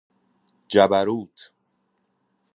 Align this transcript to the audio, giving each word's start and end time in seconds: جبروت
جبروت 0.67 1.53